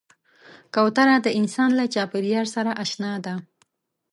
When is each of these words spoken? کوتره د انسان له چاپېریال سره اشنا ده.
کوتره 0.73 1.15
د 1.21 1.27
انسان 1.39 1.69
له 1.79 1.85
چاپېریال 1.93 2.47
سره 2.55 2.71
اشنا 2.83 3.13
ده. 3.25 3.35